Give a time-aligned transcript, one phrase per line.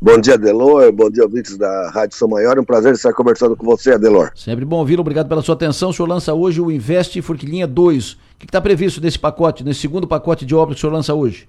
[0.00, 0.92] Bom dia, Adelor.
[0.92, 2.58] Bom dia, ouvintes da Rádio São Maior.
[2.58, 4.30] É um prazer estar conversando com você, Adelor.
[4.34, 5.00] Sempre bom ouvi-lo.
[5.00, 5.88] Obrigado pela sua atenção.
[5.88, 8.12] O senhor lança hoje o Investe Forquilinha 2.
[8.12, 11.14] O que está previsto nesse pacote, nesse segundo pacote de obras que o senhor lança
[11.14, 11.48] hoje?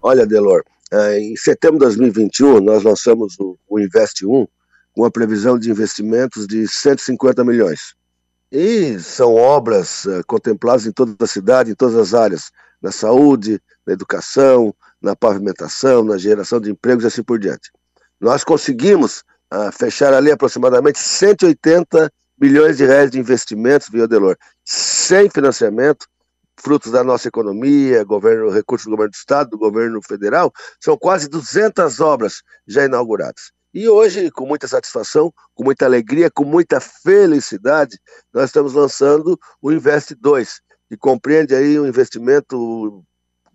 [0.00, 4.46] Olha, Adelor, eh, em setembro de 2021, nós lançamos o Investe 1
[4.94, 7.94] com uma previsão de investimentos de 150 milhões.
[8.50, 13.60] E são obras uh, contempladas em toda a cidade, em todas as áreas, na saúde,
[13.84, 14.72] na educação,
[15.04, 17.70] na pavimentação, na geração de empregos e assim por diante.
[18.18, 19.22] Nós conseguimos
[19.52, 26.06] uh, fechar ali aproximadamente 180 milhões de reais de investimentos, viu, Delor, sem financiamento,
[26.58, 30.50] frutos da nossa economia, governo, recursos do governo do Estado, do governo federal,
[30.80, 33.52] são quase 200 obras já inauguradas.
[33.74, 37.98] E hoje, com muita satisfação, com muita alegria, com muita felicidade,
[38.32, 43.04] nós estamos lançando o Invest 2, que compreende aí um investimento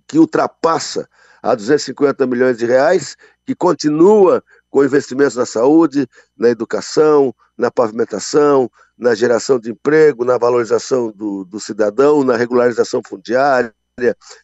[0.05, 1.07] que ultrapassa
[1.41, 6.07] a 250 milhões de reais, que continua com investimentos na saúde,
[6.38, 13.01] na educação, na pavimentação, na geração de emprego, na valorização do, do cidadão, na regularização
[13.04, 13.73] fundiária,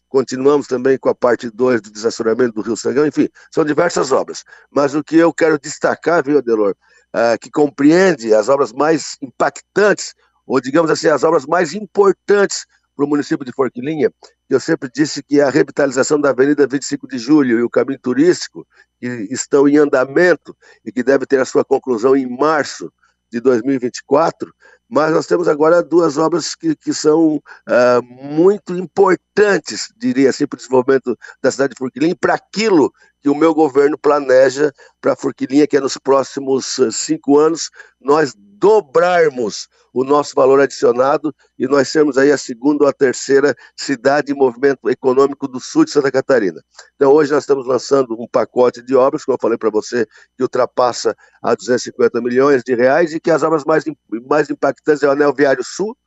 [0.10, 4.44] continuamos também com a parte 2 do desassoramento do Rio Sangão, enfim, são diversas obras.
[4.70, 6.76] Mas o que eu quero destacar, viu, Adelor,
[7.16, 10.14] uh, que compreende as obras mais impactantes,
[10.46, 14.12] ou digamos assim, as obras mais importantes para o município de Forquilinha,
[14.50, 18.66] eu sempre disse que a revitalização da Avenida 25 de Julho e o caminho turístico,
[19.00, 22.92] que estão em andamento e que deve ter a sua conclusão em março
[23.32, 24.54] de 2024,
[24.96, 30.56] mas nós temos agora duas obras que, que são uh, muito importantes, diria assim, para
[30.56, 32.90] o desenvolvimento da cidade de Forquilinha e para aquilo
[33.22, 38.34] que o meu governo planeja para Forquilinha, que é nos próximos uh, cinco anos, nós
[38.38, 44.28] dobrarmos o nosso valor adicionado e nós sermos aí a segunda ou a terceira cidade
[44.28, 46.62] de movimento econômico do sul de Santa Catarina.
[46.96, 50.44] Então hoje nós estamos lançando um pacote de obras, como eu falei para você, que
[50.44, 53.86] ultrapassa a 250 milhões de reais e que as obras mais,
[54.28, 55.98] mais impactantes é o Anel Viário Sul,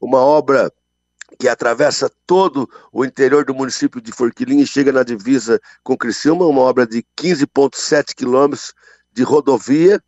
[0.00, 0.72] uma obra
[1.38, 6.46] que atravessa todo o interior do município de Forquilinha e chega na divisa com Criciúma,
[6.46, 8.72] uma obra de 15,7 quilômetros
[9.12, 10.00] de rodovia,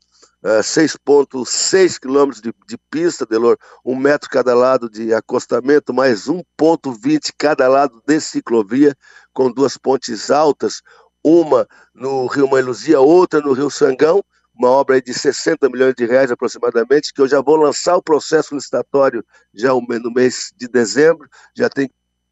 [0.44, 7.32] 6,6 é, quilômetros de, de, pista, Delor, um metro cada lado de acostamento, mais 1,20
[7.36, 8.94] cada lado de ciclovia,
[9.32, 10.82] com duas pontes altas,
[11.24, 14.22] uma no Rio Mãe Luzia, outra no Rio Sangão,
[14.58, 18.54] uma obra de 60 milhões de reais aproximadamente, que eu já vou lançar o processo
[18.54, 19.24] licitatório
[19.54, 21.90] já no mês de dezembro, já tem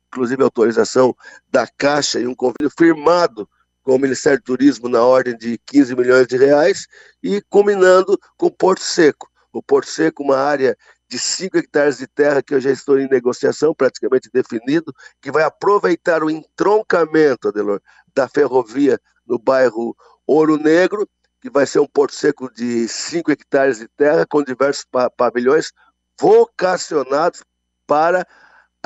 [0.09, 1.15] inclusive autorização
[1.51, 3.49] da Caixa e um convênio firmado
[3.83, 6.87] com o Ministério do Turismo na ordem de 15 milhões de reais
[7.23, 9.29] e culminando com Porto Seco.
[9.53, 10.77] O Porto Seco, uma área
[11.09, 15.45] de 5 hectares de terra que eu já estou em negociação, praticamente definido, que vai
[15.45, 17.81] aproveitar o entroncamento, Adelor,
[18.15, 19.95] da ferrovia no bairro
[20.27, 21.09] Ouro Negro,
[21.45, 25.73] que vai ser um Porto Seco de 5 hectares de terra com diversos pavilhões
[26.19, 27.45] vocacionados
[27.87, 28.27] para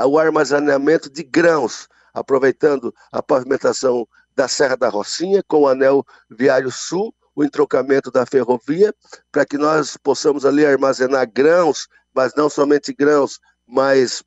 [0.05, 6.73] o armazenamento de grãos, aproveitando a pavimentação da Serra da Rocinha, com o anel viário
[6.73, 8.93] sul, o entrocamento da ferrovia,
[9.31, 14.21] para que nós possamos ali armazenar grãos, mas não somente grãos, mas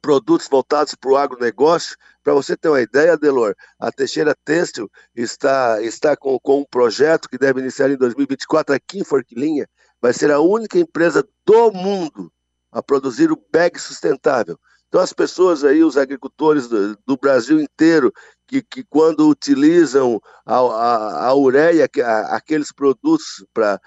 [0.00, 1.96] produtos voltados para o agronegócio.
[2.22, 7.28] Para você ter uma ideia, Delor, a Teixeira Têxtil está, está com, com um projeto
[7.28, 9.68] que deve iniciar em 2024 aqui em Forquilinha.
[10.00, 12.32] Vai ser a única empresa do mundo
[12.70, 14.58] a produzir o bag sustentável.
[14.88, 18.12] Então, as pessoas aí, os agricultores do, do Brasil inteiro,
[18.46, 23.80] que, que quando utilizam a, a, a ureia, a, aqueles produtos para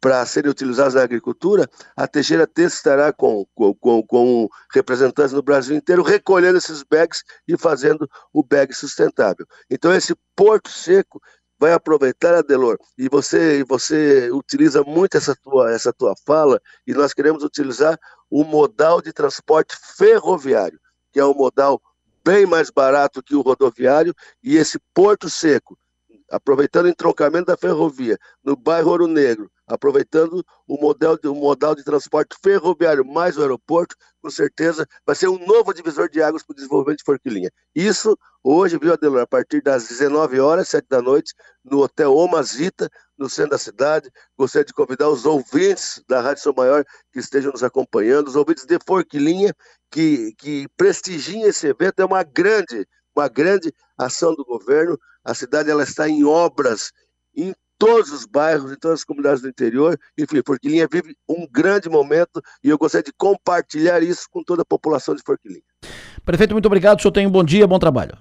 [0.00, 5.76] para serem utilizados na agricultura, a Teixeira Têxtil estará com, com, com, representantes no Brasil
[5.76, 9.46] inteiro recolhendo esses bags e fazendo o bag sustentável.
[9.70, 11.20] Então, esse Porto Seco
[11.58, 17.14] vai aproveitar, Adelor, e você, você utiliza muito essa tua, essa tua fala, e nós
[17.14, 17.98] queremos utilizar
[18.30, 20.78] o modal de transporte ferroviário,
[21.12, 21.80] que é um modal
[22.24, 25.78] bem mais barato que o rodoviário, e esse Porto Seco,
[26.30, 32.36] aproveitando o entroncamento da ferrovia no bairro Ouro Negro, aproveitando o o modal de transporte
[32.42, 36.56] ferroviário mais o aeroporto, com certeza vai ser um novo divisor de águas para o
[36.56, 37.50] desenvolvimento de Forquilinha.
[37.74, 41.34] Isso hoje, viu, Adelor, a partir das 19 horas, 7 da noite,
[41.64, 44.10] no Hotel Omazita, no centro da cidade.
[44.38, 48.64] Gostaria de convidar os ouvintes da Rádio São Maior que estejam nos acompanhando, os ouvintes
[48.64, 49.54] de Forquilinha,
[49.90, 52.00] que, que prestigiem esse evento.
[52.00, 52.86] É uma grande,
[53.16, 54.98] uma grande ação do governo.
[55.24, 56.92] A cidade ela está em obras
[57.78, 59.98] todos os bairros, em todas as comunidades do interior.
[60.18, 64.64] Enfim, Forquilinha vive um grande momento e eu gostaria de compartilhar isso com toda a
[64.64, 65.62] população de Forquilinha.
[66.24, 66.98] Prefeito, muito obrigado.
[66.98, 68.16] O senhor tem um bom dia, bom trabalho.